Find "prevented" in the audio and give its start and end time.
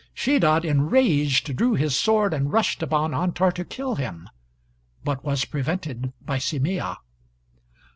5.45-6.11